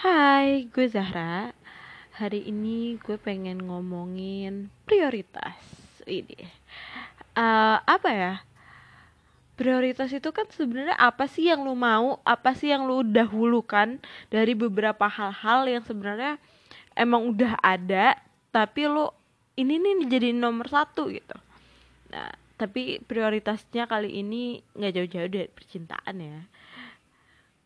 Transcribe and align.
Hai, 0.00 0.64
gue 0.72 0.88
Zahra. 0.88 1.52
Hari 2.16 2.48
ini 2.48 2.96
gue 3.04 3.20
pengen 3.20 3.60
ngomongin 3.68 4.72
prioritas. 4.88 5.60
Ini 6.08 6.40
uh, 7.36 7.84
apa 7.84 8.08
ya? 8.08 8.34
Prioritas 9.60 10.08
itu 10.16 10.32
kan 10.32 10.48
sebenarnya 10.48 10.96
apa 10.96 11.28
sih 11.28 11.52
yang 11.52 11.68
lu 11.68 11.76
mau? 11.76 12.16
Apa 12.24 12.56
sih 12.56 12.72
yang 12.72 12.88
lu 12.88 13.04
dahulukan 13.04 14.00
dari 14.32 14.56
beberapa 14.56 15.04
hal-hal 15.04 15.68
yang 15.68 15.84
sebenarnya 15.84 16.40
emang 16.96 17.36
udah 17.36 17.60
ada, 17.60 18.16
tapi 18.56 18.88
lu 18.88 19.04
ini 19.60 19.76
nih 19.76 20.08
jadi 20.08 20.32
nomor 20.32 20.72
satu 20.72 21.12
gitu. 21.12 21.36
Nah, 22.08 22.32
tapi 22.56 23.04
prioritasnya 23.04 23.84
kali 23.84 24.16
ini 24.16 24.64
nggak 24.72 24.92
jauh-jauh 24.96 25.28
dari 25.28 25.52
percintaan 25.52 26.16
ya 26.24 26.40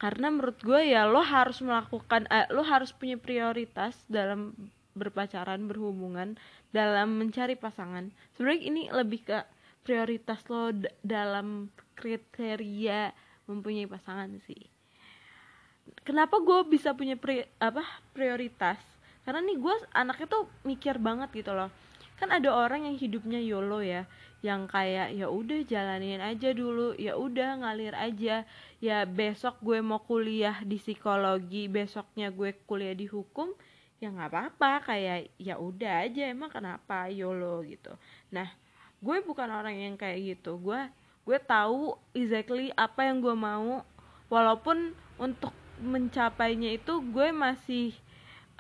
karena 0.05 0.29
menurut 0.29 0.61
gue 0.61 0.93
ya 0.93 1.09
lo 1.09 1.25
harus 1.25 1.65
melakukan 1.65 2.29
eh, 2.29 2.45
lo 2.53 2.61
harus 2.61 2.93
punya 2.93 3.17
prioritas 3.17 3.97
dalam 4.05 4.53
berpacaran 4.93 5.65
berhubungan 5.65 6.37
dalam 6.77 7.17
mencari 7.17 7.57
pasangan. 7.57 8.13
Sebenarnya 8.37 8.63
ini 8.69 8.83
lebih 8.93 9.25
ke 9.25 9.41
prioritas 9.81 10.45
lo 10.53 10.77
dalam 11.01 11.73
kriteria 11.97 13.17
mempunyai 13.49 13.89
pasangan 13.89 14.29
sih. 14.45 14.69
Kenapa 16.05 16.37
gue 16.37 16.69
bisa 16.69 16.93
punya 16.93 17.17
pri 17.17 17.49
apa 17.57 17.81
prioritas? 18.13 18.77
Karena 19.25 19.41
nih 19.41 19.57
gue 19.57 19.75
anaknya 19.97 20.29
tuh 20.29 20.45
mikir 20.69 21.01
banget 21.01 21.33
gitu 21.33 21.57
loh. 21.57 21.73
Kan 22.21 22.29
ada 22.29 22.53
orang 22.53 22.85
yang 22.93 22.97
hidupnya 23.01 23.41
yolo 23.41 23.81
ya 23.81 24.05
yang 24.45 24.69
kayak 24.69 25.17
ya 25.17 25.33
udah 25.33 25.65
jalanin 25.65 26.21
aja 26.21 26.53
dulu 26.53 26.93
ya 27.01 27.17
udah 27.17 27.65
ngalir 27.65 27.97
aja. 27.97 28.45
Ya 28.77 28.99
besok 29.09 29.57
gue 29.65 29.81
mau 29.81 30.05
kuliah 30.05 30.61
di 30.61 30.77
psikologi 30.77 31.65
besoknya 31.65 32.29
gue 32.29 32.53
kuliah 32.69 32.93
di 32.93 33.09
hukum 33.09 33.57
ya 34.05 34.13
nggak 34.13 34.29
apa-apa 34.29 34.93
kayak 34.93 35.33
ya 35.41 35.57
udah 35.57 36.05
aja 36.05 36.29
emang 36.29 36.53
kenapa? 36.53 37.09
Yolo 37.09 37.65
gitu. 37.65 37.97
Nah 38.29 38.53
gue 39.01 39.17
bukan 39.25 39.49
orang 39.49 39.81
yang 39.81 39.97
kayak 39.97 40.37
gitu. 40.37 40.61
Gue 40.61 40.93
gue 41.25 41.39
tahu 41.41 41.97
exactly 42.13 42.69
apa 42.77 43.09
yang 43.09 43.25
gue 43.25 43.33
mau. 43.33 43.81
Walaupun 44.29 44.93
untuk 45.17 45.57
mencapainya 45.81 46.77
itu 46.77 47.01
gue 47.01 47.33
masih 47.33 47.97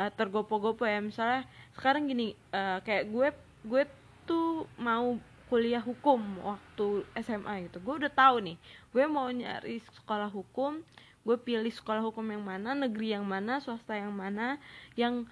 uh, 0.01 0.09
tergopo-gopo 0.09 0.89
ya. 0.89 1.05
Misalnya 1.05 1.45
sekarang 1.77 2.09
gini 2.09 2.33
uh, 2.57 2.81
kayak 2.81 3.05
gue 3.13 3.29
gue 3.69 3.83
tuh 4.25 4.65
mau 4.81 5.21
kuliah 5.48 5.83
hukum 5.83 6.20
waktu 6.41 7.05
SMA 7.20 7.69
gitu. 7.69 7.78
Gue 7.84 7.95
udah 8.05 8.12
tahu 8.12 8.41
nih 8.41 8.56
gue 8.91 9.05
mau 9.11 9.28
nyari 9.28 9.83
sekolah 10.03 10.31
hukum 10.33 10.81
gue 11.25 11.36
pilih 11.41 11.73
sekolah 11.73 12.05
hukum 12.05 12.25
yang 12.28 12.45
mana 12.45 12.77
negeri 12.77 13.17
yang 13.17 13.25
mana 13.25 13.56
swasta 13.59 13.97
yang 13.97 14.12
mana 14.12 14.61
yang 14.92 15.25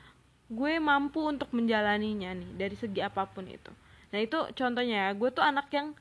gue 0.49 0.73
mampu 0.81 1.21
untuk 1.21 1.53
menjalaninya 1.53 2.33
nih 2.33 2.51
dari 2.57 2.77
segi 2.77 3.01
apa 3.05 3.29
pun 3.29 3.45
itu. 3.49 3.73
Nah 4.13 4.19
itu 4.21 4.37
contohnya 4.57 5.09
ya 5.09 5.11
gue 5.13 5.29
tuh 5.33 5.45
anak 5.45 5.69
yang 5.73 5.93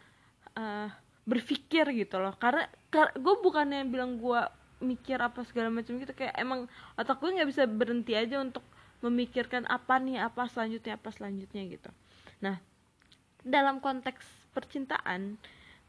uh, 0.55 0.87
berpikir 1.27 1.87
gitu 1.95 2.19
loh. 2.19 2.35
Karena, 2.39 2.67
karena 2.91 3.15
gue 3.15 3.35
bukannya 3.39 3.87
bilang 3.87 4.19
gue 4.19 4.41
mikir 4.81 5.21
apa 5.21 5.45
segala 5.45 5.69
macam 5.69 5.93
gitu 6.01 6.11
kayak 6.11 6.33
emang 6.41 6.65
otak 6.97 7.21
gue 7.21 7.29
nggak 7.37 7.49
bisa 7.53 7.63
berhenti 7.69 8.17
aja 8.17 8.41
untuk 8.41 8.65
memikirkan 9.05 9.69
apa 9.69 10.01
nih 10.01 10.23
apa 10.23 10.49
selanjutnya 10.49 10.97
apa 10.97 11.09
selanjutnya 11.13 11.63
gitu. 11.69 11.89
Nah 12.41 12.57
dalam 13.41 13.81
konteks 13.81 14.25
percintaan 14.53 15.37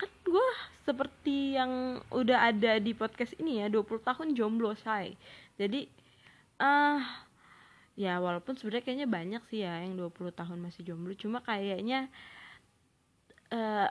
kan 0.01 0.11
gue 0.27 0.49
seperti 0.83 1.55
yang 1.55 2.03
udah 2.11 2.51
ada 2.51 2.83
di 2.83 2.91
podcast 2.97 3.39
ini 3.39 3.63
ya 3.63 3.71
20 3.71 4.03
tahun 4.03 4.29
jomblo 4.35 4.75
say. 4.75 5.15
Jadi 5.61 5.87
ah 6.59 6.99
uh, 6.99 7.03
ya 7.95 8.19
walaupun 8.19 8.57
sebenarnya 8.57 8.83
kayaknya 8.83 9.09
banyak 9.09 9.43
sih 9.53 9.63
ya 9.63 9.85
yang 9.85 9.95
20 10.01 10.33
tahun 10.33 10.59
masih 10.59 10.83
jomblo 10.83 11.13
cuma 11.15 11.45
kayaknya 11.45 12.09
uh, 13.53 13.89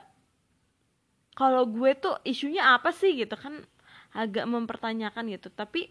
kalau 1.32 1.64
gue 1.64 1.96
tuh 1.96 2.18
isunya 2.28 2.76
apa 2.76 2.92
sih 2.92 3.16
gitu 3.16 3.32
kan 3.38 3.64
agak 4.12 4.44
mempertanyakan 4.44 5.32
gitu. 5.32 5.48
Tapi 5.48 5.88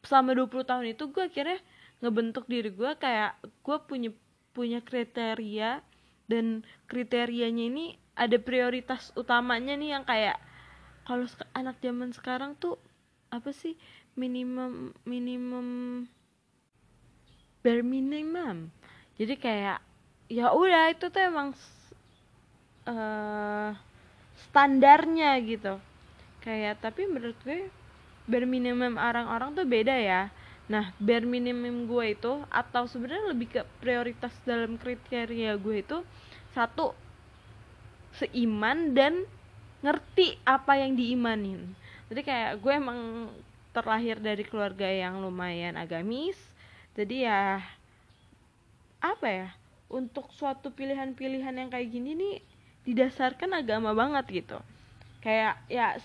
selama 0.00 0.32
20 0.32 0.64
tahun 0.64 0.84
itu 0.96 1.04
gue 1.12 1.24
akhirnya 1.28 1.60
ngebentuk 2.00 2.48
diri 2.48 2.72
gue 2.72 2.96
kayak 2.96 3.36
gue 3.44 3.76
punya 3.84 4.10
punya 4.56 4.80
kriteria 4.80 5.84
dan 6.30 6.62
kriterianya 6.86 7.66
ini 7.66 7.86
ada 8.14 8.38
prioritas 8.38 9.10
utamanya 9.18 9.74
nih 9.74 9.98
yang 9.98 10.06
kayak 10.06 10.38
kalau 11.02 11.26
anak 11.58 11.82
zaman 11.82 12.14
sekarang 12.14 12.54
tuh 12.54 12.78
apa 13.34 13.50
sih 13.50 13.74
minimum 14.14 14.94
minimum 15.02 15.66
bare 17.66 17.82
minimum. 17.82 18.70
Jadi 19.18 19.34
kayak 19.34 19.82
ya 20.30 20.54
udah 20.54 20.94
itu 20.94 21.10
tuh 21.10 21.22
emang 21.26 21.50
uh, 22.86 23.74
standarnya 24.46 25.34
gitu. 25.42 25.82
Kayak 26.40 26.78
tapi 26.78 27.10
menurut 27.10 27.36
gue 27.42 27.66
bare 28.30 28.46
minimum 28.46 28.94
orang-orang 28.94 29.58
tuh 29.58 29.66
beda 29.66 29.98
ya 29.98 30.30
Nah, 30.70 30.94
bare 31.02 31.26
minimum 31.26 31.90
gue 31.90 32.14
itu 32.14 32.32
atau 32.46 32.86
sebenarnya 32.86 33.34
lebih 33.34 33.48
ke 33.50 33.62
prioritas 33.82 34.30
dalam 34.46 34.78
kriteria 34.78 35.58
gue 35.58 35.82
itu 35.82 35.98
satu 36.54 36.94
seiman 38.14 38.94
dan 38.94 39.26
ngerti 39.82 40.38
apa 40.46 40.78
yang 40.78 40.94
diimanin. 40.94 41.74
Jadi 42.06 42.22
kayak 42.22 42.62
gue 42.62 42.70
emang 42.70 43.30
terlahir 43.74 44.22
dari 44.22 44.46
keluarga 44.46 44.86
yang 44.86 45.18
lumayan 45.18 45.74
agamis. 45.74 46.38
Jadi 46.94 47.26
ya 47.26 47.58
apa 49.02 49.26
ya? 49.26 49.48
Untuk 49.90 50.30
suatu 50.30 50.70
pilihan-pilihan 50.70 51.50
yang 51.50 51.66
kayak 51.66 51.90
gini 51.90 52.14
nih 52.14 52.34
didasarkan 52.86 53.58
agama 53.58 53.90
banget 53.90 54.46
gitu. 54.46 54.58
Kayak 55.18 55.58
ya 55.66 55.98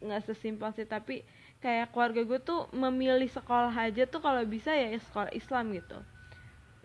nggak 0.00 0.24
ses, 0.24 0.32
sesimpel 0.32 0.72
sih 0.72 0.88
tapi 0.88 1.20
kayak 1.66 1.90
keluarga 1.90 2.22
gue 2.22 2.38
tuh 2.38 2.70
memilih 2.70 3.26
sekolah 3.26 3.74
aja 3.74 4.06
tuh 4.06 4.22
kalau 4.22 4.38
bisa 4.46 4.70
ya 4.70 4.94
sekolah 4.94 5.34
Islam 5.34 5.74
gitu. 5.74 5.98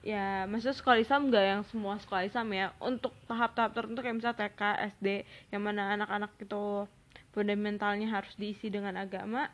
Ya 0.01 0.49
maksudnya 0.49 0.73
sekolah 0.73 0.97
Islam 0.97 1.29
gak 1.29 1.45
yang 1.45 1.61
semua 1.69 2.01
sekolah 2.01 2.25
Islam 2.25 2.49
ya. 2.49 2.73
Untuk 2.81 3.13
tahap-tahap 3.29 3.77
tertentu 3.77 4.01
kayak 4.01 4.17
misalnya 4.17 4.41
TK 4.41 4.61
SD 4.97 5.07
yang 5.53 5.61
mana 5.61 5.93
anak-anak 5.93 6.33
itu 6.41 6.89
fundamentalnya 7.29 8.09
harus 8.09 8.33
diisi 8.41 8.73
dengan 8.73 8.97
agama 8.97 9.53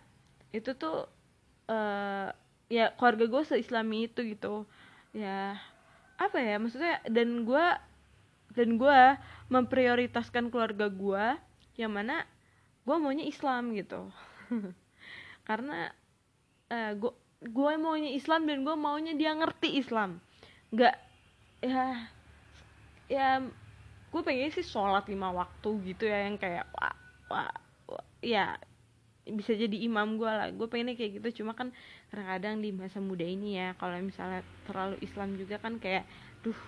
itu 0.56 0.72
tuh 0.80 1.12
uh, 1.68 2.32
ya 2.72 2.96
keluarga 2.96 3.28
gue 3.28 3.44
seislami 3.44 4.08
itu 4.08 4.24
gitu. 4.24 4.64
Ya 5.12 5.60
apa 6.16 6.40
ya 6.40 6.56
maksudnya 6.56 7.04
dan 7.04 7.44
gue 7.44 7.66
dan 8.56 8.70
gue 8.80 9.00
memprioritaskan 9.52 10.56
keluarga 10.56 10.88
gue 10.88 11.26
yang 11.76 11.92
mana 11.92 12.24
gue 12.88 12.96
maunya 12.96 13.28
Islam 13.28 13.76
gitu 13.76 14.08
karena 15.48 15.88
uh, 16.68 16.76
eh, 16.76 16.92
gue 17.00 17.14
gue 17.48 17.72
maunya 17.80 18.12
Islam 18.12 18.44
dan 18.44 18.68
gue 18.68 18.76
maunya 18.76 19.16
dia 19.16 19.32
ngerti 19.32 19.80
Islam. 19.80 20.20
Nggak 20.76 20.96
ya 21.64 22.12
ya 23.08 23.28
gue 24.12 24.22
pengen 24.24 24.52
sih 24.52 24.68
sholat 24.68 25.08
lima 25.08 25.32
waktu 25.32 25.70
gitu 25.88 26.04
ya 26.08 26.28
yang 26.28 26.36
kayak 26.36 26.68
wah, 26.76 26.96
wah, 27.32 27.52
wah 27.88 28.06
ya 28.20 28.60
bisa 29.24 29.56
jadi 29.56 29.88
imam 29.88 30.20
gue 30.20 30.28
lah. 30.28 30.52
Gue 30.52 30.68
pengennya 30.68 31.00
kayak 31.00 31.24
gitu 31.24 31.44
cuma 31.44 31.56
kan 31.56 31.72
kadang-kadang 32.12 32.60
di 32.60 32.76
masa 32.76 33.00
muda 33.00 33.24
ini 33.24 33.56
ya 33.56 33.72
kalau 33.80 33.96
misalnya 34.04 34.44
terlalu 34.68 35.00
Islam 35.00 35.40
juga 35.40 35.56
kan 35.64 35.80
kayak 35.80 36.04
duh 36.44 36.60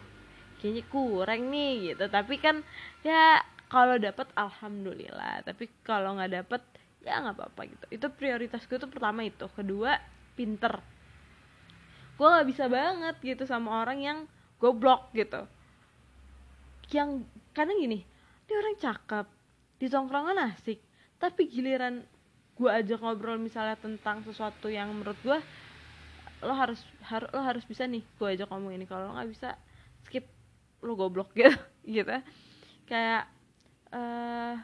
kayaknya 0.64 0.84
kurang 0.88 1.52
nih 1.52 1.92
gitu. 1.92 2.08
Tapi 2.08 2.36
kan 2.40 2.64
ya 3.04 3.44
kalau 3.68 4.00
dapet 4.00 4.28
alhamdulillah. 4.36 5.44
Tapi 5.44 5.68
kalau 5.84 6.16
nggak 6.16 6.44
dapet 6.44 6.62
ya 7.04 7.24
nggak 7.24 7.36
apa-apa 7.36 7.62
gitu. 7.70 7.86
Itu 7.92 8.08
prioritas 8.12 8.66
gue 8.68 8.78
tuh 8.78 8.92
pertama 8.92 9.24
itu. 9.24 9.48
Kedua 9.52 9.96
pinter. 10.36 10.80
Gue 12.20 12.28
nggak 12.28 12.48
bisa 12.48 12.66
banget 12.68 13.16
gitu 13.24 13.44
sama 13.48 13.84
orang 13.84 14.00
yang 14.00 14.18
goblok 14.60 15.12
gitu. 15.16 15.48
Yang 16.92 17.24
kadang 17.56 17.80
gini 17.80 18.04
dia 18.50 18.58
orang 18.58 18.76
cakep 18.82 19.26
di 19.78 19.88
tongkrongan 19.94 20.42
asik 20.50 20.82
tapi 21.22 21.46
giliran 21.46 22.02
gue 22.58 22.70
aja 22.72 22.98
ngobrol 22.98 23.38
misalnya 23.38 23.78
tentang 23.78 24.26
sesuatu 24.26 24.68
yang 24.68 24.90
menurut 24.92 25.16
gue 25.22 25.40
lo 26.40 26.56
harus 26.56 26.82
har, 27.04 27.28
lo 27.30 27.44
harus 27.44 27.64
bisa 27.68 27.84
nih 27.86 28.04
gue 28.04 28.28
aja 28.28 28.48
ngomong 28.48 28.76
ini. 28.76 28.88
Kalau 28.88 29.16
nggak 29.16 29.30
bisa 29.32 29.56
skip 30.08 30.26
lo 30.84 30.96
goblok 30.96 31.32
gitu 31.38 31.56
gitu. 31.88 32.18
Kayak 32.88 33.30
uh, 33.94 34.58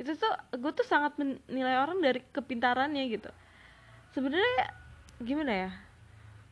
itu 0.00 0.12
tuh 0.16 0.32
gue 0.56 0.72
tuh 0.72 0.86
sangat 0.86 1.16
menilai 1.20 1.76
orang 1.80 2.00
dari 2.00 2.20
kepintarannya 2.32 3.04
gitu. 3.12 3.30
Sebenarnya 4.16 4.72
gimana 5.20 5.52
ya? 5.68 5.70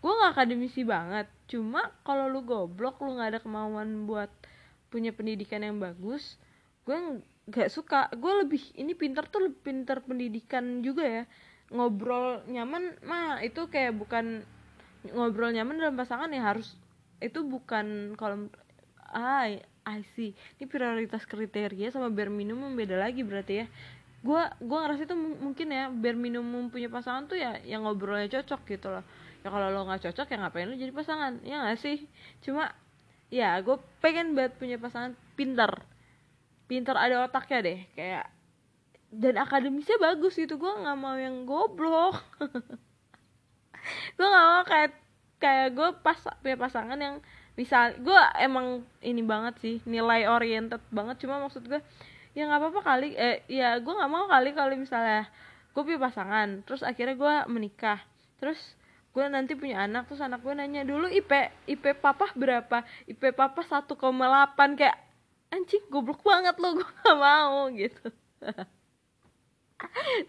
Gue 0.01 0.13
gak 0.17 0.33
akademisi 0.37 0.85
banget. 0.85 1.29
Cuma 1.51 1.93
kalau 2.07 2.29
lu 2.29 2.45
goblok 2.47 3.01
lu 3.05 3.17
nggak 3.17 3.37
ada 3.37 3.41
kemauan 3.43 4.09
buat 4.09 4.31
punya 4.91 5.15
pendidikan 5.15 5.63
yang 5.63 5.79
bagus 5.79 6.39
gue 6.89 7.23
nggak 7.51 7.71
suka. 7.71 8.11
Gue 8.19 8.47
lebih 8.47 8.63
ini 8.75 8.95
pinter 8.95 9.27
tuh 9.27 9.51
lebih 9.51 9.61
pinter 9.63 10.03
pendidikan 10.03 10.83
juga 10.83 11.05
ya. 11.07 11.25
Ngobrol 11.71 12.43
nyaman 12.51 12.99
mah 13.07 13.39
itu 13.47 13.71
kayak 13.71 13.95
bukan 13.95 14.43
ngobrol 15.15 15.55
nyaman 15.55 15.81
dalam 15.81 15.97
pasangan 15.97 16.29
ya 16.29 16.43
harus 16.45 16.77
itu 17.21 17.41
bukan 17.45 18.17
kalau 18.17 18.49
ah 19.13 19.49
I 19.91 20.07
see. 20.15 20.31
Ini 20.59 20.71
prioritas 20.71 21.27
kriteria 21.27 21.91
sama 21.91 22.07
bare 22.15 22.31
minimum 22.31 22.71
beda 22.79 22.95
lagi 22.95 23.27
berarti 23.27 23.65
ya. 23.65 23.67
Gue 24.23 24.43
gue 24.63 24.79
ngerasa 24.79 25.03
itu 25.09 25.17
mungkin 25.17 25.75
ya 25.75 25.91
bare 25.91 26.15
minimum 26.15 26.71
punya 26.71 26.87
pasangan 26.87 27.27
tuh 27.27 27.41
ya 27.41 27.59
yang 27.67 27.83
ngobrolnya 27.83 28.31
cocok 28.39 28.61
gitu 28.71 28.87
loh. 28.95 29.05
Ya 29.43 29.49
kalau 29.51 29.69
lo 29.73 29.83
nggak 29.89 30.07
cocok 30.07 30.27
ya 30.31 30.37
ngapain 30.39 30.69
lo 30.71 30.77
jadi 30.79 30.93
pasangan? 30.95 31.43
Ya 31.43 31.67
gak 31.67 31.81
sih? 31.83 32.07
Cuma 32.45 32.71
ya 33.33 33.59
gue 33.59 33.77
pengen 33.99 34.39
banget 34.39 34.55
punya 34.61 34.77
pasangan 34.79 35.19
pintar. 35.35 35.83
Pintar 36.71 36.95
ada 36.95 37.27
otaknya 37.27 37.59
deh 37.67 37.81
kayak 37.99 38.31
dan 39.11 39.35
akademisnya 39.43 39.99
bagus 39.99 40.39
gitu. 40.39 40.55
Gue 40.55 40.71
nggak 40.71 40.99
mau 41.01 41.19
yang 41.19 41.43
goblok. 41.43 42.23
Gue 44.21 44.29
nggak 44.29 44.47
mau 44.53 44.63
kayak 44.69 44.93
kayak 45.41 45.69
gue 45.73 45.89
pas 46.05 46.21
punya 46.45 46.57
pasangan 46.61 47.01
yang 47.01 47.17
misal 47.61 47.93
gue 48.01 48.21
emang 48.41 48.81
ini 49.05 49.21
banget 49.21 49.61
sih 49.61 49.77
nilai 49.85 50.25
oriented 50.25 50.81
banget. 50.89 51.21
Cuma 51.21 51.37
maksud 51.45 51.69
gue 51.69 51.81
ya 52.33 52.49
nggak 52.49 52.61
apa-apa 52.65 52.81
kali 52.81 53.13
eh 53.21 53.45
ya 53.53 53.77
gue 53.77 53.93
nggak 53.93 54.09
mau 54.09 54.25
kali 54.25 54.57
kalau 54.57 54.73
misalnya 54.73 55.29
gue 55.77 55.83
punya 55.85 56.01
pasangan 56.01 56.65
terus 56.65 56.81
akhirnya 56.81 57.21
gue 57.21 57.35
menikah. 57.53 58.01
Terus 58.41 58.57
gue 59.13 59.25
nanti 59.29 59.53
punya 59.53 59.85
anak 59.85 60.09
terus 60.09 60.25
anak 60.25 60.41
gue 60.41 60.55
nanya 60.57 60.89
dulu 60.89 61.05
IP 61.13 61.29
IP 61.69 62.01
papa 62.01 62.33
berapa? 62.33 62.81
IP 63.05 63.37
papa 63.37 63.61
1,8 63.61 63.93
kayak 64.81 64.97
anjing 65.53 65.85
goblok 65.91 66.23
banget 66.23 66.57
lo 66.63 66.79
gue 66.79 66.89
gak 67.05 67.19
mau 67.19 67.69
gitu 67.81 68.09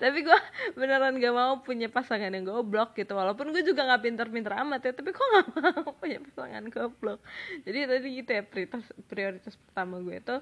tapi 0.01 0.23
gue 0.23 0.39
beneran 0.75 1.17
gak 1.19 1.35
mau 1.35 1.59
punya 1.61 1.91
pasangan 1.91 2.31
yang 2.31 2.47
goblok 2.47 2.95
gitu. 2.95 3.13
Walaupun 3.15 3.51
gue 3.51 3.63
juga 3.65 3.87
gak 3.87 4.03
pinter-pinter 4.03 4.53
amat 4.63 4.81
ya 4.87 4.91
tapi 4.95 5.11
gue 5.11 5.27
gak 5.37 5.47
mau 5.83 5.91
punya 5.95 6.19
pasangan 6.23 6.63
goblok. 6.71 7.19
Jadi 7.67 7.77
tadi 7.87 8.07
gitu 8.21 8.31
ya 8.31 8.43
prioritas 8.43 8.85
prioritas 9.07 9.53
pertama 9.55 9.99
gue 9.99 10.15
itu 10.17 10.37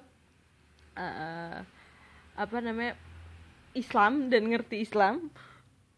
uh, 0.98 1.58
apa 2.40 2.58
namanya 2.62 2.94
Islam 3.74 4.30
dan 4.30 4.50
ngerti 4.50 4.86
Islam. 4.86 5.30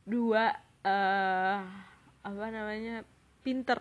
Dua 0.08 0.52
uh, 0.84 1.58
apa 2.22 2.46
namanya 2.50 3.04
pinter 3.42 3.80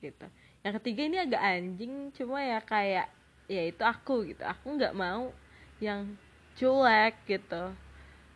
gitu. 0.00 0.26
Yang 0.60 0.74
ketiga 0.82 1.02
ini 1.08 1.16
agak 1.20 1.42
anjing 1.42 2.12
cuma 2.12 2.44
ya 2.44 2.60
kayak 2.60 3.08
ya 3.48 3.62
itu 3.66 3.82
aku 3.84 4.28
gitu. 4.28 4.44
Aku 4.44 4.76
nggak 4.76 4.96
mau 4.96 5.32
yang 5.80 6.12
cuek 6.60 7.16
gitu 7.24 7.72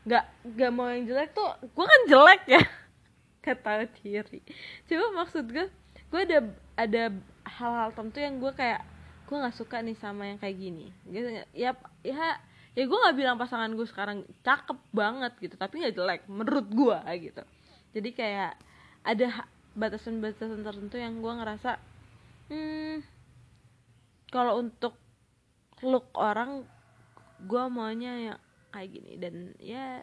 nggak 0.04 0.24
nggak 0.52 0.70
mau 0.72 0.92
yang 0.92 1.08
jelek 1.08 1.32
tuh 1.32 1.48
gue 1.64 1.84
kan 1.84 2.02
jelek 2.08 2.42
ya. 2.48 2.62
Kata 3.44 3.88
diri. 4.00 4.40
Coba 4.88 5.24
maksud 5.24 5.44
gue 5.48 5.66
gue 6.12 6.20
ada 6.28 6.38
ada 6.76 7.02
hal-hal 7.44 7.88
tertentu 7.92 8.18
yang 8.20 8.36
gue 8.40 8.52
kayak 8.52 8.84
gue 9.24 9.36
nggak 9.40 9.56
suka 9.56 9.80
nih 9.80 9.96
sama 9.96 10.28
yang 10.28 10.38
kayak 10.40 10.56
gini. 10.60 10.92
Gitu 11.08 11.28
ya 11.56 11.72
ya 12.04 12.28
ya 12.74 12.84
gue 12.84 12.98
nggak 12.98 13.16
bilang 13.16 13.36
pasangan 13.40 13.72
gue 13.72 13.86
sekarang 13.88 14.28
cakep 14.44 14.78
banget 14.92 15.32
gitu 15.40 15.54
tapi 15.56 15.80
nggak 15.80 15.96
jelek 15.96 16.22
menurut 16.28 16.68
gue 16.68 16.98
gitu. 17.24 17.42
Jadi 17.96 18.10
kayak 18.12 18.52
ada 19.04 19.48
batasan-batasan 19.74 20.62
tertentu 20.62 20.96
yang 21.00 21.18
gue 21.18 21.32
ngerasa 21.32 21.80
hmm 22.52 23.14
kalau 24.34 24.58
untuk 24.58 24.98
look 25.80 26.10
orang 26.18 26.66
gue 27.44 27.64
maunya 27.70 28.12
yang 28.32 28.40
kayak 28.74 28.90
gini. 28.90 29.12
Dan 29.22 29.54
ya 29.62 30.02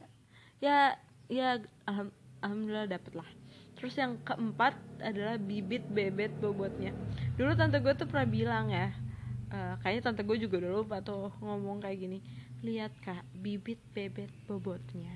ya 0.63 0.95
ya 1.27 1.59
alham, 1.83 2.15
alhamdulillah 2.39 2.87
dapet 2.87 3.13
lah. 3.19 3.27
Terus 3.75 3.99
yang 3.99 4.15
keempat 4.23 4.79
adalah 5.03 5.35
bibit 5.35 5.83
bebet 5.91 6.31
bobotnya. 6.39 6.95
Dulu 7.35 7.51
tante 7.59 7.83
gue 7.83 7.91
tuh 7.91 8.07
pernah 8.07 8.27
bilang 8.29 8.71
ya 8.71 8.95
uh, 9.51 9.75
kayaknya 9.83 10.07
tante 10.07 10.23
gue 10.23 10.37
juga 10.39 10.63
dulu 10.63 10.87
lupa 10.87 11.03
tuh 11.03 11.35
ngomong 11.43 11.83
kayak 11.83 11.99
gini. 11.99 12.19
Lihat 12.63 12.95
kak 13.03 13.27
bibit 13.35 13.83
bebet 13.91 14.31
bobotnya. 14.47 15.11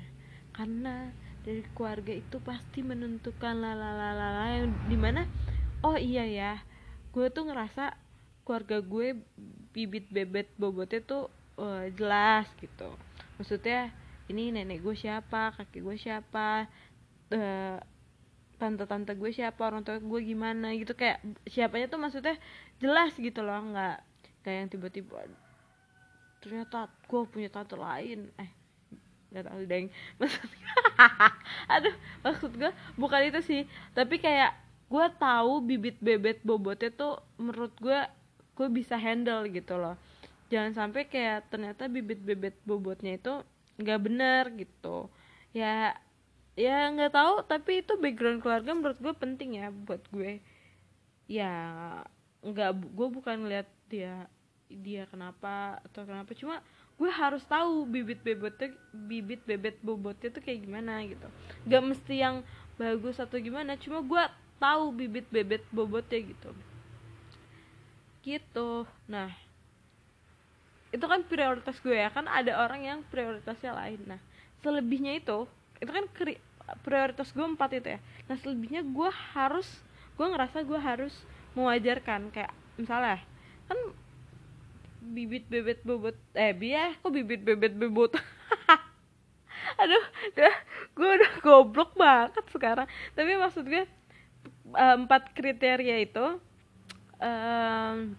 Karena 0.52 1.16
dari 1.46 1.62
keluarga 1.78 2.10
itu 2.10 2.42
pasti 2.42 2.82
menentukan 2.82 3.54
lalalala 3.62 4.50
yang 4.50 4.74
di 4.90 4.98
mana 4.98 5.30
oh 5.86 5.94
iya 5.94 6.26
ya 6.26 6.54
gue 7.14 7.30
tuh 7.30 7.46
ngerasa 7.46 7.94
keluarga 8.42 8.82
gue 8.82 9.22
bibit 9.70 10.10
bebet 10.10 10.50
bobotnya 10.58 11.06
tuh 11.06 11.30
uh, 11.62 11.86
jelas 11.94 12.50
gitu 12.58 12.98
maksudnya 13.38 13.94
ini 14.32 14.50
nenek 14.50 14.82
gue 14.82 14.96
siapa? 14.98 15.54
Kakek 15.54 15.82
gue 15.86 15.98
siapa? 16.00 16.66
Uh, 17.30 17.78
tante-tante 18.58 19.14
gue 19.14 19.32
siapa? 19.34 19.62
Orang 19.70 19.86
tua 19.86 20.02
gue 20.02 20.22
gimana? 20.26 20.74
Gitu 20.74 20.98
kayak 20.98 21.22
siapanya 21.46 21.88
tuh 21.92 22.02
maksudnya 22.02 22.36
jelas 22.82 23.14
gitu 23.16 23.46
loh 23.46 23.62
nggak 23.72 23.98
kayak 24.44 24.58
yang 24.62 24.70
tiba-tiba 24.70 25.26
ternyata 26.46 26.86
gue 27.10 27.22
punya 27.26 27.50
tante 27.50 27.74
lain. 27.74 28.30
Eh 28.38 28.52
nggak 29.34 29.46
tahu 29.50 29.62
deng. 29.66 29.88
Maksudnya 30.22 30.72
aduh 31.66 31.96
maksud 32.24 32.52
gue 32.56 32.72
bukan 32.96 33.22
itu 33.26 33.42
sih. 33.42 33.62
Tapi 33.98 34.22
kayak 34.22 34.54
gue 34.86 35.06
tahu 35.18 35.66
bibit 35.66 35.98
bebet 35.98 36.46
bobotnya 36.46 36.94
tuh 36.94 37.18
menurut 37.42 37.74
gue 37.82 38.00
gue 38.56 38.68
bisa 38.72 38.96
handle 38.96 39.44
gitu 39.50 39.76
loh 39.76 39.98
jangan 40.56 40.72
sampai 40.72 41.12
kayak 41.12 41.52
ternyata 41.52 41.92
bibit 41.92 42.24
bebet 42.24 42.56
bobotnya 42.64 43.20
itu 43.20 43.44
nggak 43.76 44.00
benar 44.00 44.44
gitu. 44.56 45.12
Ya 45.52 46.00
ya 46.56 46.88
nggak 46.96 47.12
tahu 47.12 47.44
tapi 47.44 47.84
itu 47.84 48.00
background 48.00 48.40
keluarga 48.40 48.72
menurut 48.72 49.00
gue 49.04 49.12
penting 49.20 49.60
ya 49.60 49.68
buat 49.76 50.00
gue. 50.16 50.40
Ya 51.28 51.52
nggak 52.40 52.72
gue 52.96 53.08
bukan 53.12 53.36
ngeliat 53.44 53.68
dia 53.92 54.32
dia 54.72 55.04
kenapa 55.12 55.84
atau 55.84 56.08
kenapa. 56.08 56.32
Cuma 56.40 56.64
gue 56.96 57.12
harus 57.12 57.44
tahu 57.44 57.84
bibit 57.84 58.24
bebotnya 58.24 58.72
bibit 58.96 59.44
bebet 59.44 59.76
bobotnya 59.84 60.32
tuh 60.32 60.40
kayak 60.40 60.64
gimana 60.64 61.04
gitu. 61.04 61.28
Nggak 61.68 61.84
mesti 61.84 62.16
yang 62.16 62.48
bagus 62.80 63.20
atau 63.20 63.36
gimana 63.44 63.76
cuma 63.76 64.00
gue 64.00 64.24
tahu 64.56 64.96
bibit 64.96 65.28
bebet 65.28 65.68
bobotnya 65.76 66.32
gitu. 66.32 66.56
Gitu. 68.24 68.88
Nah 69.12 69.45
itu 70.96 71.06
kan 71.12 71.28
prioritas 71.28 71.76
gue 71.84 71.92
ya 71.92 72.08
kan 72.08 72.24
ada 72.32 72.56
orang 72.64 72.88
yang 72.88 73.00
prioritasnya 73.12 73.76
lain. 73.76 74.00
Nah 74.08 74.20
selebihnya 74.64 75.20
itu 75.20 75.44
itu 75.84 75.92
kan 75.92 76.08
prioritas 76.82 77.36
gue 77.36 77.44
empat 77.44 77.76
itu 77.76 78.00
ya. 78.00 78.00
Nah 78.32 78.36
selebihnya 78.40 78.82
gue 78.88 79.10
harus 79.36 79.68
gue 80.16 80.24
ngerasa 80.24 80.64
gue 80.64 80.80
harus 80.80 81.12
mewajarkan 81.52 82.32
kayak 82.32 82.56
misalnya 82.80 83.20
kan 83.68 83.80
bibit 85.06 85.46
bebet 85.52 85.84
bobot 85.84 86.16
eh 86.34 86.56
biar 86.56 86.96
kok 87.04 87.12
bibit 87.12 87.44
bebet 87.44 87.76
bobot? 87.76 88.16
Aduh 89.84 90.06
udah 90.32 90.56
gue 90.96 91.10
udah 91.20 91.32
goblok 91.44 91.92
banget 92.00 92.40
sekarang. 92.56 92.88
Tapi 93.12 93.36
maksud 93.36 93.68
gue 93.68 93.84
empat 94.72 95.36
kriteria 95.36 96.08
itu 96.08 96.40
um, 97.20 98.16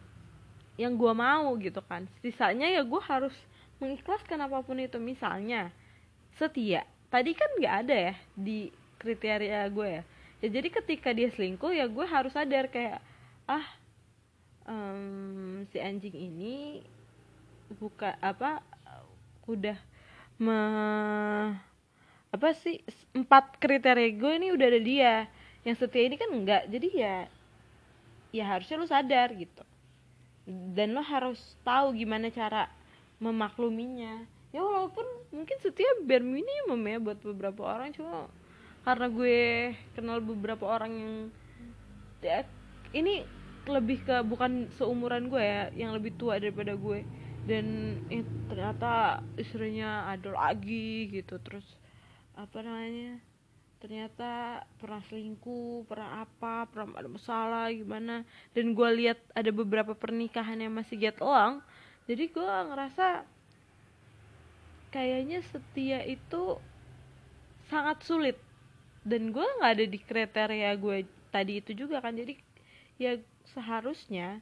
yang 0.76 0.97
gue 0.97 1.12
mau 1.12 1.56
gitu 1.56 1.80
kan. 1.85 2.04
Sisanya 2.21 2.68
ya 2.68 2.85
gue 2.85 3.02
harus 3.02 3.33
mengikhlaskan 3.80 4.45
apa 4.45 4.61
pun 4.61 4.76
itu. 4.80 5.00
Misalnya 5.00 5.73
setia. 6.37 6.85
Tadi 7.09 7.33
kan 7.33 7.50
nggak 7.56 7.75
ada 7.87 7.97
ya 8.12 8.14
di 8.37 8.68
kriteria 9.00 9.68
gue 9.73 9.88
ya. 10.00 10.02
Ya 10.45 10.49
jadi 10.52 10.68
ketika 10.68 11.11
dia 11.16 11.33
selingkuh 11.33 11.73
ya 11.73 11.88
gue 11.88 12.06
harus 12.06 12.37
sadar 12.37 12.68
kayak 12.68 13.00
ah 13.49 13.66
um, 14.68 15.64
si 15.73 15.80
anjing 15.80 16.12
ini 16.12 16.85
buka 17.80 18.14
apa 18.21 18.61
udah 19.49 19.78
me 20.37 20.61
apa 22.28 22.49
sih 22.61 22.85
empat 23.16 23.56
kriteria 23.56 24.12
gue 24.12 24.33
ini 24.37 24.49
udah 24.52 24.66
ada 24.68 24.80
dia. 24.80 25.14
Yang 25.64 25.88
setia 25.88 26.04
ini 26.04 26.16
kan 26.21 26.30
enggak 26.30 26.62
jadi 26.68 26.88
ya 26.92 27.16
ya 28.37 28.45
harusnya 28.45 28.76
lu 28.76 28.85
sadar 28.85 29.33
gitu 29.33 29.64
dan 30.47 30.95
lo 30.95 31.03
harus 31.03 31.38
tahu 31.67 31.99
gimana 31.99 32.31
cara 32.31 32.71
memakluminya. 33.19 34.23
Ya 34.55 34.62
walaupun 34.62 35.05
mungkin 35.35 35.59
setiap 35.59 36.07
bare 36.07 36.23
minimum 36.23 36.81
ya 36.87 36.97
buat 37.03 37.19
beberapa 37.21 37.67
orang. 37.67 37.91
Cuma 37.93 38.31
karena 38.87 39.11
gue 39.11 39.75
kenal 39.99 40.23
beberapa 40.23 40.65
orang 40.71 40.93
yang 40.95 41.15
ya, 42.23 42.47
ini 42.95 43.26
lebih 43.67 44.07
ke 44.07 44.23
bukan 44.23 44.71
seumuran 44.79 45.26
gue 45.26 45.43
ya 45.43 45.75
yang 45.75 45.91
lebih 45.91 46.15
tua 46.15 46.38
daripada 46.38 46.79
gue. 46.79 47.03
Dan 47.47 47.99
eh, 48.11 48.23
ternyata 48.47 49.23
istrinya 49.35 50.07
ada 50.15 50.31
lagi 50.31 51.11
gitu. 51.11 51.43
Terus 51.43 51.67
apa 52.38 52.62
namanya 52.62 53.19
ternyata 53.76 54.64
pernah 54.80 55.04
selingkuh 55.04 55.85
pernah 55.85 56.25
apa 56.25 56.64
pernah 56.66 56.97
ada 56.97 57.11
masalah 57.11 57.68
gimana. 57.73 58.25
Dan 58.56 58.73
gue 58.73 58.88
lihat 59.04 59.21
ada 59.37 59.50
beberapa 59.52 59.92
pernikahan 59.92 60.61
yang 60.61 60.73
masih 60.73 60.97
get 60.97 61.21
along. 61.21 61.61
Jadi 62.09 62.30
gue 62.30 62.47
ngerasa 62.47 63.26
kayaknya 64.90 65.45
setia 65.52 66.00
itu 66.06 66.56
sangat 67.68 68.00
sulit. 68.02 68.38
Dan 69.06 69.30
gue 69.30 69.45
nggak 69.45 69.73
ada 69.78 69.87
di 69.87 69.99
kriteria 70.00 70.71
gue 70.80 71.06
tadi 71.30 71.61
itu 71.61 71.87
juga 71.87 72.00
kan. 72.00 72.16
Jadi 72.16 72.38
ya 72.97 73.21
seharusnya 73.52 74.40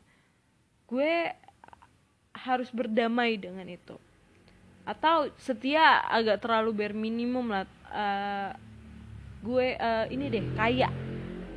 gue 0.87 1.35
harus 2.35 2.69
berdamai 2.71 3.39
dengan 3.39 3.67
itu. 3.67 3.99
Atau 4.85 5.33
setia 5.41 6.05
agak 6.05 6.45
terlalu 6.45 6.71
bare 6.77 6.93
minimum 6.93 7.49
lah 7.49 7.65
uh, 7.89 8.53
gue 9.45 9.67
uh, 9.77 10.09
ini 10.09 10.33
deh 10.33 10.45
kaya. 10.57 10.89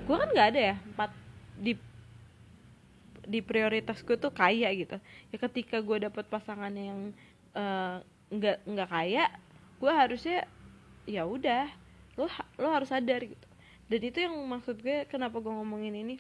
Gue 0.03 0.15
kan 0.19 0.27
nggak 0.27 0.47
ada 0.51 0.61
ya 0.73 0.75
empat 0.75 1.11
di 1.55 1.73
di 3.27 3.39
prioritas 3.39 4.03
gue 4.03 4.19
tuh 4.19 4.31
kaya 4.35 4.67
gitu. 4.75 4.99
Ya 5.31 5.37
ketika 5.39 5.79
gue 5.79 5.97
dapet 6.03 6.27
pasangan 6.27 6.71
yang 6.75 7.15
uh, 7.55 8.03
nggak 8.27 8.67
nggak 8.67 8.89
kaya 8.91 9.31
gue 9.79 9.91
harusnya 9.93 10.43
ya 11.07 11.23
udah 11.23 11.71
lo 12.19 12.27
lo 12.59 12.67
harus 12.67 12.91
sadar 12.91 13.23
gitu. 13.23 13.47
Dan 13.87 14.01
itu 14.03 14.17
yang 14.19 14.35
maksud 14.35 14.83
gue 14.83 15.07
kenapa 15.07 15.39
gue 15.39 15.53
ngomongin 15.53 15.95
ini? 15.95 16.15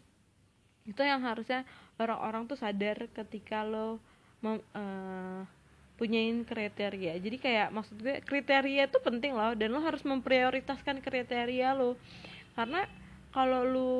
Itu 0.87 1.03
yang 1.03 1.19
harusnya 1.19 1.67
orang-orang 1.99 2.47
tuh 2.47 2.55
sadar 2.55 3.11
ketika 3.11 3.67
lo 3.67 3.99
mem, 4.39 4.63
uh, 4.71 5.43
punyain 5.97 6.45
kriteria. 6.45 7.17
Jadi 7.17 7.37
kayak 7.41 7.73
maksud 7.73 7.97
gue 7.97 8.21
kriteria 8.21 8.85
itu 8.85 8.97
penting 9.01 9.33
loh 9.33 9.57
dan 9.57 9.73
lo 9.73 9.81
harus 9.81 10.05
memprioritaskan 10.05 11.01
kriteria 11.01 11.73
lo. 11.73 11.97
Karena 12.53 12.85
kalau 13.33 13.61
lo 13.65 13.93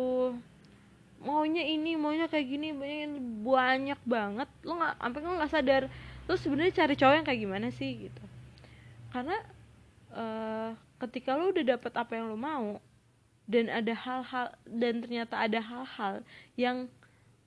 maunya 1.18 1.66
ini 1.66 1.98
maunya 1.98 2.30
kayak 2.30 2.46
gini 2.46 2.70
maunya 2.78 3.10
banyak 3.42 4.02
banget 4.06 4.50
lo 4.62 4.78
nggak 4.78 4.96
sampai 5.02 5.20
lo 5.26 5.34
nggak 5.34 5.50
sadar 5.50 5.84
lo 6.30 6.34
sebenarnya 6.38 6.86
cari 6.86 6.94
cowok 6.94 7.16
yang 7.18 7.26
kayak 7.26 7.42
gimana 7.42 7.68
sih 7.74 7.92
gitu. 8.08 8.24
Karena 9.10 9.38
uh, 10.14 10.78
ketika 11.02 11.34
lo 11.34 11.50
udah 11.50 11.66
dapet 11.78 11.94
apa 11.98 12.12
yang 12.14 12.30
lo 12.30 12.38
mau 12.38 12.78
dan 13.50 13.74
ada 13.74 13.94
hal-hal 13.98 14.48
dan 14.70 15.02
ternyata 15.02 15.40
ada 15.40 15.58
hal-hal 15.58 16.22
yang 16.54 16.86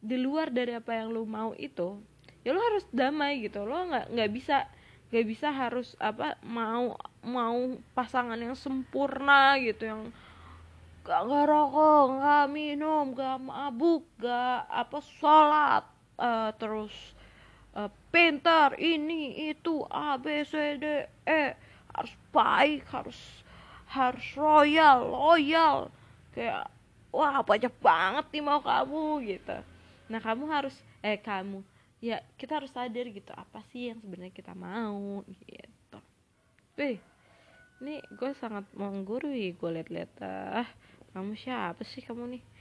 di 0.01 0.17
luar 0.17 0.49
dari 0.49 0.75
apa 0.75 0.97
yang 0.97 1.13
lo 1.13 1.29
mau 1.29 1.53
itu 1.55 2.01
ya 2.47 2.51
lo 2.57 2.61
harus 2.61 2.85
damai 2.91 3.45
gitu. 3.45 3.65
Lo 3.65 3.89
nggak 3.89 4.13
nggak 4.13 4.31
bisa 4.33 4.57
nggak 5.11 5.27
bisa 5.27 5.49
harus 5.51 5.99
apa 5.99 6.39
mau 6.47 6.95
mau 7.27 7.59
pasangan 7.99 8.39
yang 8.39 8.55
sempurna 8.55 9.59
gitu 9.59 9.91
yang 9.91 10.03
gak 11.03 11.27
ngerokok 11.27 12.23
gak 12.23 12.47
minum 12.53 13.11
gak 13.19 13.43
mabuk 13.43 14.07
gak 14.23 14.71
apa 14.71 14.99
sholat 15.19 15.83
uh, 16.21 16.55
terus 16.55 16.95
uh, 17.75 17.91
pintar 18.15 18.79
ini 18.79 19.51
itu 19.51 19.83
a 19.91 20.15
b 20.15 20.47
c 20.47 20.79
d 20.79 21.11
e 21.27 21.43
harus 21.91 22.15
baik 22.31 22.87
harus 22.95 23.19
harus 23.91 24.27
royal 24.39 25.11
loyal. 25.11 25.91
Kayak 26.31 26.71
wah 27.11 27.43
banyak 27.43 27.75
banget 27.83 28.25
nih 28.31 28.43
mau 28.47 28.63
kamu 28.63 29.27
gitu. 29.27 29.59
Nah 30.07 30.21
kamu 30.23 30.47
harus 30.47 30.77
eh 31.03 31.19
kamu 31.19 31.67
ya 32.01 32.25
kita 32.41 32.61
harus 32.61 32.73
sadar 32.73 33.07
gitu 33.13 33.33
apa 33.37 33.61
sih 33.71 33.93
yang 33.93 34.01
sebenarnya 34.01 34.33
kita 34.33 34.57
mau 34.57 35.21
gitu. 35.29 35.99
Wih, 36.81 36.97
ini 37.85 38.01
gue 38.09 38.33
sangat 38.41 38.65
menggurui 38.73 39.53
gue 39.53 39.71
liat-liat 39.71 40.13
ah 40.25 40.69
kamu 41.13 41.37
siapa 41.37 41.85
sih 41.85 42.01
kamu 42.01 42.39
nih? 42.39 42.43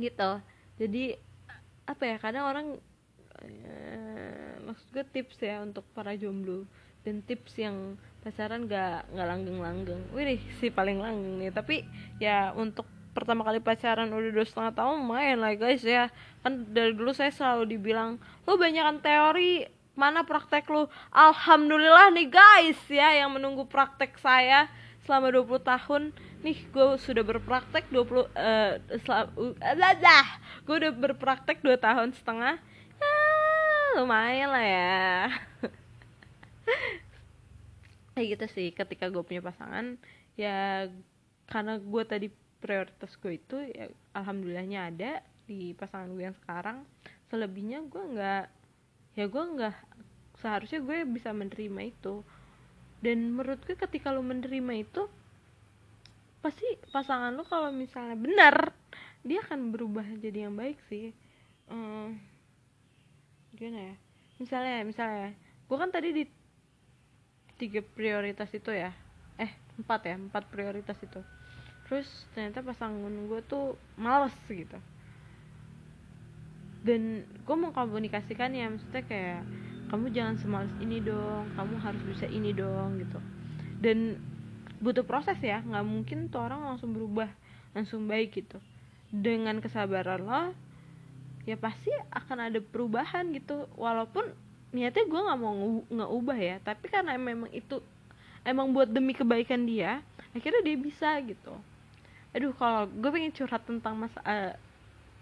Gitu. 0.00 0.30
Jadi 0.80 1.12
apa 1.84 2.02
ya 2.08 2.16
kadang 2.16 2.44
orang 2.48 2.66
eh, 3.44 4.56
maksud 4.64 4.88
gue 4.96 5.04
tips 5.12 5.36
ya 5.44 5.60
untuk 5.60 5.84
para 5.92 6.16
jomblo. 6.16 6.64
Dan 7.00 7.24
tips 7.24 7.56
yang 7.56 7.96
pacaran 8.20 8.68
gak 8.68 9.08
nggak 9.12 9.28
langgeng-langgeng. 9.28 10.02
Wih 10.12 10.40
si 10.60 10.72
paling 10.72 11.00
langgeng 11.00 11.40
nih. 11.40 11.52
Tapi 11.52 11.84
ya 12.22 12.52
untuk 12.56 12.86
pertama 13.10 13.42
kali 13.42 13.58
pacaran 13.58 14.10
udah 14.10 14.30
dua 14.30 14.46
setengah 14.46 14.72
tahun 14.74 14.98
main 15.04 15.36
lah 15.38 15.54
guys 15.58 15.82
ya. 15.82 16.08
Kan 16.42 16.70
dari 16.70 16.94
dulu 16.94 17.10
saya 17.10 17.34
selalu 17.34 17.76
dibilang 17.76 18.16
lo 18.46 18.54
banyakan 18.56 19.02
teori 19.02 19.66
mana 19.98 20.24
praktek 20.24 20.70
lo 20.70 20.88
alhamdulillah 21.12 22.14
nih 22.14 22.30
guys 22.30 22.80
ya 22.88 23.20
yang 23.20 23.34
menunggu 23.34 23.66
praktek 23.66 24.16
saya 24.22 24.70
selama 25.04 25.34
20 25.34 25.60
tahun. 25.66 26.02
Nih 26.40 26.56
gue 26.72 26.96
sudah 26.96 27.20
berpraktek 27.20 27.90
20 27.92 28.00
uh, 28.00 28.24
uh, 28.80 30.26
gue 30.64 30.74
udah 30.74 30.92
berpraktek 30.94 31.60
2 31.60 31.76
tahun 31.76 32.14
setengah. 32.16 32.56
Ya 33.00 33.14
lumayan 33.98 34.48
lah 34.54 34.64
ya. 34.64 35.02
Kayak 38.14 38.28
gitu 38.38 38.46
sih 38.54 38.66
ketika 38.70 39.10
gue 39.10 39.20
punya 39.26 39.42
pasangan 39.42 39.98
ya 40.38 40.86
karena 41.50 41.76
gue 41.82 42.02
tadi 42.06 42.28
prioritas 42.60 43.16
gue 43.16 43.40
itu 43.40 43.56
ya 43.72 43.88
alhamdulillahnya 44.12 44.92
ada 44.92 45.12
di 45.48 45.74
pasangan 45.74 46.12
gue 46.14 46.24
yang 46.30 46.38
sekarang. 46.44 46.86
Selebihnya 47.32 47.82
gue 47.88 48.04
nggak 48.14 48.44
ya 49.18 49.26
gue 49.26 49.44
nggak 49.56 49.76
seharusnya 50.38 50.78
gue 50.84 51.02
bisa 51.08 51.34
menerima 51.34 51.80
itu. 51.90 52.22
Dan 53.00 53.32
menurut 53.32 53.58
gue 53.64 53.74
ketika 53.74 54.12
lo 54.12 54.20
menerima 54.20 54.72
itu 54.76 55.08
pasti 56.44 56.64
pasangan 56.92 57.34
lo 57.36 57.44
kalau 57.44 57.68
misalnya 57.72 58.16
benar 58.16 58.72
dia 59.20 59.44
akan 59.44 59.72
berubah 59.72 60.06
jadi 60.20 60.46
yang 60.46 60.54
baik 60.54 60.78
sih. 60.86 61.10
Hmm, 61.66 62.20
gimana 63.56 63.92
ya? 63.92 63.94
Misalnya 64.36 64.76
misalnya 64.84 65.28
gue 65.66 65.76
kan 65.80 65.90
tadi 65.90 66.08
di 66.12 66.24
tiga 67.56 67.80
prioritas 67.82 68.52
itu 68.52 68.70
ya. 68.70 68.92
Eh 69.40 69.50
empat 69.80 70.00
ya 70.06 70.16
empat 70.20 70.44
prioritas 70.52 70.96
itu 71.00 71.39
terus 71.90 72.06
ternyata 72.30 72.62
pasangan 72.62 73.10
gue 73.10 73.40
tuh 73.50 73.74
males 73.98 74.30
gitu. 74.46 74.78
Dan 76.86 77.26
gue 77.26 77.56
mau 77.58 77.74
komunikasikan 77.74 78.54
ya 78.54 78.70
maksudnya 78.70 79.02
kayak 79.02 79.42
kamu 79.90 80.06
jangan 80.14 80.38
semalas 80.38 80.72
ini 80.78 81.02
dong 81.02 81.50
kamu 81.58 81.74
harus 81.82 82.02
bisa 82.06 82.30
ini 82.30 82.54
dong 82.54 83.02
gitu. 83.02 83.18
Dan 83.82 84.22
butuh 84.78 85.02
proses 85.02 85.36
ya 85.42 85.60
nggak 85.66 85.82
mungkin 85.82 86.30
tuh 86.30 86.46
orang 86.46 86.62
langsung 86.62 86.94
berubah 86.94 87.26
langsung 87.74 88.06
baik 88.06 88.38
gitu. 88.38 88.62
Dengan 89.10 89.58
kesabaran 89.58 90.22
lo 90.22 90.54
ya 91.42 91.58
pasti 91.58 91.90
akan 92.14 92.54
ada 92.54 92.62
perubahan 92.62 93.34
gitu. 93.34 93.66
Walaupun 93.74 94.30
niatnya 94.70 95.04
gue 95.10 95.20
nggak 95.26 95.40
mau 95.42 95.82
nggak 95.90 96.10
ubah 96.14 96.38
ya 96.38 96.56
tapi 96.62 96.86
karena 96.86 97.18
memang 97.18 97.50
itu 97.50 97.82
emang 98.46 98.70
buat 98.70 98.86
demi 98.86 99.10
kebaikan 99.18 99.66
dia 99.66 99.98
akhirnya 100.30 100.62
dia 100.62 100.78
bisa 100.78 101.10
gitu 101.26 101.58
aduh 102.30 102.54
kalau 102.54 102.86
gue 102.86 103.10
pengen 103.10 103.34
curhat 103.34 103.62
tentang 103.66 103.98
mas 103.98 104.14
uh, 104.22 104.54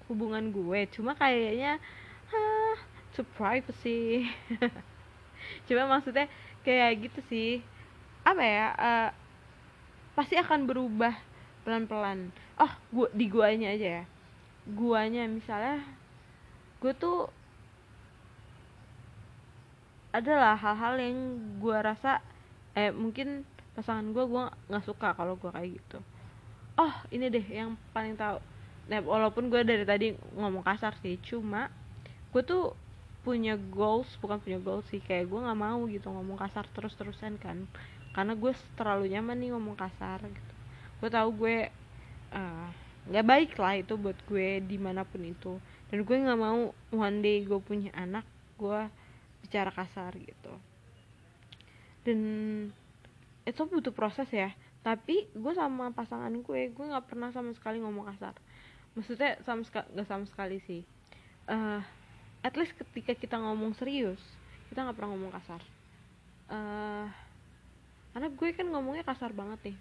hubungan 0.09 0.53
gue 0.53 0.89
cuma 0.93 1.17
kayaknya 1.17 1.81
huh, 2.33 2.77
to 3.19 3.27
privacy. 3.35 4.31
Cuma 5.67 5.91
maksudnya 5.91 6.31
kayak 6.63 7.11
gitu 7.11 7.21
sih. 7.27 7.51
Apa 8.23 8.43
ya 8.47 8.67
uh, 8.79 9.09
pasti 10.15 10.39
akan 10.39 10.71
berubah 10.71 11.19
pelan-pelan. 11.67 12.31
Oh 12.63 12.73
gua 12.95 13.11
di 13.11 13.27
guanya 13.27 13.75
aja 13.75 14.03
ya. 14.03 14.05
Guanya 14.71 15.27
misalnya 15.27 15.83
gue 16.79 16.95
tuh 16.95 17.27
adalah 20.15 20.55
hal-hal 20.55 20.95
yang 21.03 21.19
gue 21.59 21.75
rasa 21.75 22.23
eh 22.79 22.95
mungkin 22.95 23.43
pasangan 23.75 24.15
gue 24.15 24.25
gue 24.31 24.45
nggak 24.71 24.87
suka 24.87 25.11
kalau 25.19 25.35
gue 25.35 25.51
kayak 25.51 25.75
gitu 25.75 25.99
oh 26.79 26.95
ini 27.11 27.27
deh 27.29 27.43
yang 27.43 27.75
paling 27.91 28.15
tahu. 28.15 28.39
Nah 28.89 29.03
walaupun 29.03 29.51
gue 29.51 29.61
dari 29.67 29.85
tadi 29.85 30.15
ngomong 30.39 30.63
kasar 30.63 30.95
sih 31.03 31.19
cuma 31.21 31.69
gue 32.31 32.43
tuh 32.47 32.73
punya 33.27 33.59
goals 33.59 34.09
bukan 34.23 34.39
punya 34.41 34.57
goals 34.63 34.87
sih 34.89 35.03
kayak 35.03 35.29
gue 35.29 35.41
nggak 35.43 35.59
mau 35.59 35.85
gitu 35.91 36.09
ngomong 36.09 36.39
kasar 36.39 36.65
terus 36.71 36.95
terusan 36.95 37.37
kan. 37.37 37.67
Karena 38.15 38.39
gue 38.39 38.55
terlalu 38.79 39.13
nyaman 39.13 39.37
nih 39.37 39.51
ngomong 39.53 39.77
kasar 39.77 40.23
gitu. 40.23 40.55
Gue 41.03 41.11
tahu 41.11 41.29
gue 41.35 41.57
eh, 42.33 42.69
nggak 43.11 43.27
uh, 43.27 43.29
baik 43.29 43.53
lah 43.59 43.75
itu 43.83 43.99
buat 43.99 44.17
gue 44.31 44.63
di 44.63 44.79
mana 44.79 45.03
pun 45.03 45.21
itu. 45.27 45.59
Dan 45.91 46.07
gue 46.07 46.17
nggak 46.17 46.41
mau 46.41 46.73
one 46.95 47.19
day 47.21 47.43
gue 47.43 47.59
punya 47.59 47.91
anak 47.99 48.25
gue 48.55 48.87
bicara 49.43 49.75
kasar 49.75 50.15
gitu. 50.15 50.55
Dan 52.07 52.19
itu 53.49 53.63
butuh 53.65 53.93
proses 53.97 54.29
ya 54.29 54.53
tapi 54.83 55.27
gue 55.35 55.53
sama 55.55 55.91
pasangan 55.91 56.31
gue 56.31 56.71
gue 56.71 56.85
nggak 56.87 57.11
pernah 57.11 57.35
sama 57.35 57.51
sekali 57.55 57.83
ngomong 57.83 58.07
kasar. 58.15 58.35
Maksudnya 58.95 59.39
sama 59.43 59.63
sekali 59.67 59.87
nggak 59.95 60.09
sama 60.09 60.25
sekali 60.27 60.59
sih. 60.65 60.83
Uh, 61.49 61.83
at 62.45 62.55
least 62.55 62.77
ketika 62.77 63.17
kita 63.19 63.37
ngomong 63.41 63.75
serius 63.75 64.21
kita 64.71 64.85
nggak 64.85 64.97
pernah 64.97 65.11
ngomong 65.17 65.33
kasar. 65.35 65.61
Uh, 66.49 67.07
karena 68.15 68.29
gue 68.33 68.49
kan 68.55 68.67
ngomongnya 68.71 69.05
kasar 69.05 69.31
banget 69.35 69.73
nih. 69.73 69.79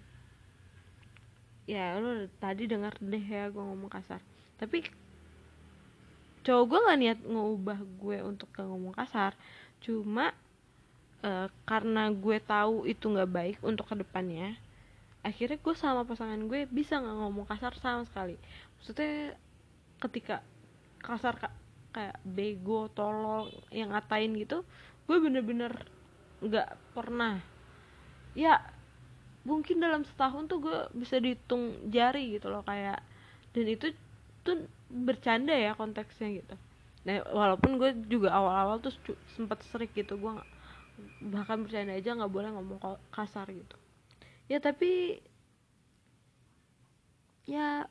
Ya 1.68 2.00
lo 2.00 2.26
tadi 2.40 2.64
dengar 2.64 2.96
deh 2.98 3.22
ya 3.22 3.52
gue 3.52 3.62
ngomong 3.62 3.92
kasar. 3.92 4.20
Tapi 4.58 4.82
cowok 6.42 6.64
gue 6.64 6.78
nggak 6.84 7.00
niat 7.00 7.20
ngubah 7.22 7.80
gue 8.00 8.18
untuk 8.24 8.48
gak 8.50 8.66
ngomong 8.66 8.96
kasar. 8.96 9.36
Cuma 9.78 10.34
uh, 11.22 11.46
karena 11.68 12.10
gue 12.10 12.36
tahu 12.42 12.88
itu 12.88 13.04
nggak 13.06 13.30
baik 13.30 13.58
untuk 13.62 13.86
ke 13.86 13.94
depannya 14.00 14.58
akhirnya 15.28 15.58
gue 15.60 15.74
sama 15.76 16.02
pasangan 16.08 16.40
gue 16.48 16.64
bisa 16.72 16.96
nggak 16.96 17.16
ngomong 17.20 17.46
kasar 17.50 17.72
sama 17.76 18.02
sekali. 18.08 18.34
Maksudnya 18.80 19.36
ketika 20.00 20.36
kasar 21.04 21.34
kayak 21.92 22.16
bego 22.24 22.88
tolol 22.96 23.52
yang 23.72 23.92
ngatain 23.92 24.32
gitu 24.40 24.64
gue 25.08 25.16
bener-bener 25.20 25.72
nggak 26.40 26.68
pernah. 26.96 27.40
Ya 28.32 28.60
mungkin 29.44 29.80
dalam 29.84 30.02
setahun 30.08 30.48
tuh 30.48 30.58
gue 30.64 30.78
bisa 30.96 31.16
dihitung 31.20 31.92
jari 31.92 32.36
gitu 32.36 32.48
loh 32.52 32.64
kayak 32.64 33.00
dan 33.52 33.66
itu 33.68 33.92
tuh 34.44 34.68
bercanda 34.88 35.52
ya 35.52 35.76
konteksnya 35.76 36.28
gitu. 36.40 36.56
Nah 37.04 37.24
walaupun 37.32 37.80
gue 37.80 37.90
juga 38.08 38.32
awal-awal 38.32 38.80
tuh 38.84 38.92
sempat 39.36 39.60
serik 39.68 39.92
gitu 39.92 40.16
gue 40.16 40.32
bahkan 41.30 41.62
bercanda 41.62 41.94
aja 41.94 42.10
nggak 42.16 42.32
boleh 42.32 42.50
ngomong 42.52 42.78
kasar 43.14 43.46
gitu 43.54 43.76
ya 44.48 44.58
tapi 44.58 45.20
ya 47.48 47.84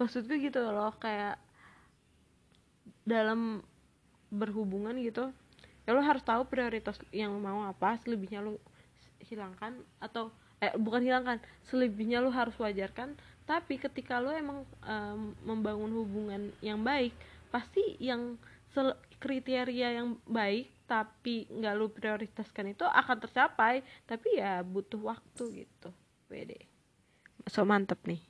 maksud 0.00 0.24
gue 0.28 0.38
gitu 0.48 0.60
loh 0.60 0.92
kayak 0.96 1.36
dalam 3.04 3.64
berhubungan 4.30 4.96
gitu 5.00 5.32
ya 5.84 5.96
lo 5.96 6.00
harus 6.04 6.22
tahu 6.22 6.46
prioritas 6.46 6.96
yang 7.10 7.34
mau 7.40 7.66
apa 7.66 7.98
selebihnya 8.04 8.44
lo 8.44 8.60
hilangkan 9.26 9.76
atau 10.00 10.32
eh 10.60 10.76
bukan 10.76 11.00
hilangkan 11.00 11.40
selebihnya 11.68 12.20
lo 12.20 12.28
harus 12.32 12.54
wajarkan. 12.60 13.16
Tapi 13.48 13.80
ketika 13.80 14.22
lo 14.22 14.30
emang 14.30 14.62
um, 14.86 15.34
membangun 15.42 15.90
hubungan 15.90 16.42
yang 16.62 16.84
baik 16.84 17.10
pasti 17.50 17.98
yang 17.98 18.38
kriteria 19.18 19.98
yang 19.98 20.14
baik 20.30 20.70
tapi 20.90 21.46
nggak 21.46 21.74
lo 21.78 21.86
prioritaskan 21.94 22.74
itu 22.74 22.82
akan 22.82 23.16
tercapai. 23.22 23.86
Tapi 24.10 24.42
ya 24.42 24.66
butuh 24.66 25.14
waktu 25.14 25.62
gitu 25.62 25.94
pede 26.26 26.66
so 27.46 27.62
mantep 27.62 28.02
nih. 28.04 28.20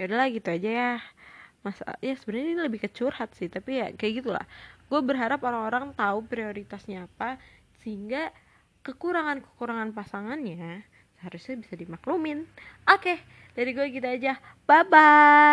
Ya 0.00 0.08
udahlah 0.08 0.28
gitu 0.32 0.48
aja 0.48 0.70
ya. 0.72 0.92
Masa 1.62 1.94
ya 2.02 2.16
sebenarnya 2.18 2.58
ini 2.58 2.62
lebih 2.66 2.80
kecurhat 2.82 3.38
sih 3.38 3.46
tapi 3.46 3.78
ya 3.78 3.94
kayak 3.94 4.24
gitulah 4.24 4.42
gue 4.90 5.00
berharap 5.00 5.40
orang-orang 5.46 5.94
tahu 5.94 6.26
prioritasnya 6.26 7.06
apa 7.06 7.38
sehingga 7.80 8.34
kekurangan-kekurangan 8.82 9.94
pasangannya 9.94 10.82
seharusnya 11.16 11.62
bisa 11.62 11.74
dimaklumin. 11.78 12.50
Oke 12.90 13.22
dari 13.54 13.70
gue 13.78 13.86
gitu 13.94 14.08
aja. 14.10 14.42
Bye 14.66 14.84
bye 14.90 15.52